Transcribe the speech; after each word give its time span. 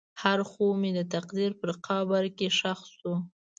هر 0.23 0.39
خوب 0.49 0.71
مې 0.81 0.91
د 0.97 1.01
تقدیر 1.13 1.51
په 1.61 1.67
قبر 1.87 2.23
کې 2.37 2.47
ښخ 2.57 2.79
شو. 2.97 3.13